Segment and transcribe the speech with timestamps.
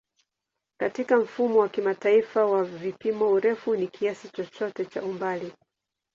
[0.79, 5.53] Katika Mfumo wa Kimataifa wa Vipimo, urefu ni kiasi chochote cha umbali.